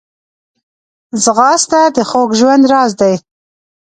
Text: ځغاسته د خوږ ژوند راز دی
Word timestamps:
ځغاسته 1.23 1.81
د 1.95 1.97
خوږ 2.09 2.29
ژوند 2.39 2.63
راز 2.71 2.91
دی 3.01 3.13